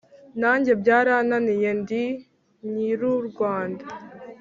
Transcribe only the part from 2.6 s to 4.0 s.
nyr’u rwanda,